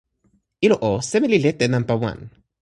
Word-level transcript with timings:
ilo 0.65 0.77
o, 0.87 0.89
seme 1.09 1.27
li 1.33 1.39
lete 1.45 1.65
nanpa 1.71 1.95
wan? 2.01 2.19